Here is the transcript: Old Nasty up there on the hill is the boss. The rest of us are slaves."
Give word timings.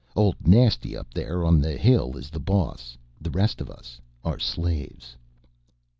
Old 0.15 0.47
Nasty 0.47 0.97
up 0.97 1.13
there 1.13 1.45
on 1.45 1.61
the 1.61 1.73
hill 1.77 2.17
is 2.17 2.31
the 2.31 2.39
boss. 2.39 2.97
The 3.21 3.29
rest 3.29 3.61
of 3.61 3.69
us 3.69 4.01
are 4.25 4.39
slaves." 4.39 5.15